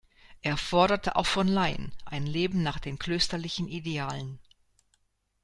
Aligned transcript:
Er 0.41 0.57
forderte 0.57 1.15
auch 1.15 1.27
von 1.27 1.47
Laien 1.47 1.93
ein 2.05 2.25
Leben 2.25 2.63
nach 2.63 2.79
den 2.79 2.97
klösterlichen 2.97 3.67
Idealen. 3.67 4.39